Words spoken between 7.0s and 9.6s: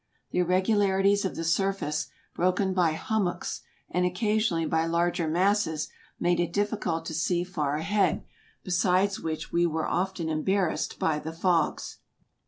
to see far ahead, beside which